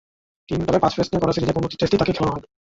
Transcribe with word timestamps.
তবে, 0.49 0.79
পাঁচ 0.79 0.93
টেস্ট 0.95 1.09
নিয়ে 1.11 1.21
গড়া 1.23 1.33
সিরিজের 1.33 1.55
কোন 1.55 1.65
টেস্টেই 1.71 1.99
তাকে 1.99 2.13
খেলানো 2.13 2.33
হয়নি। 2.33 2.47